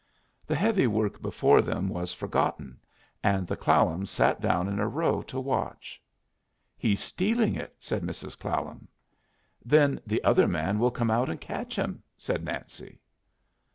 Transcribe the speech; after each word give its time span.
The 0.47 0.55
heavy 0.55 0.87
work 0.87 1.21
before 1.21 1.61
them 1.61 1.87
was 1.87 2.11
forgotten, 2.11 2.79
and 3.23 3.45
the 3.45 3.55
Clallams 3.55 4.09
sat 4.09 4.41
down 4.41 4.67
in 4.67 4.79
a 4.79 4.87
row 4.87 5.21
to 5.21 5.39
watch. 5.39 6.01
"He's 6.75 7.03
stealing 7.03 7.53
it," 7.55 7.75
said 7.77 8.01
Mrs. 8.01 8.35
Clallam. 8.35 8.87
"Then 9.63 10.01
the 10.07 10.23
other 10.23 10.47
man 10.47 10.79
will 10.79 10.89
come 10.89 11.11
out 11.11 11.29
and 11.29 11.39
catch 11.39 11.75
him," 11.75 12.01
said 12.17 12.43
Nancy. 12.43 12.99